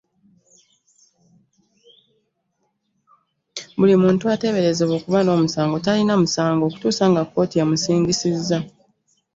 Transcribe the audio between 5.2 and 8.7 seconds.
n'omusango talina musango okutuusa nga kkooti emusingisizza.